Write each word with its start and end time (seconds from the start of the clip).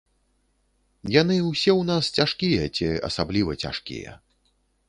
Яны 1.15 1.35
ўсе 1.49 1.71
ў 1.75 1.81
нас 1.91 2.05
цяжкія 2.17 2.63
ці 2.75 2.87
асабліва 3.11 3.51
цяжкія. 3.63 4.19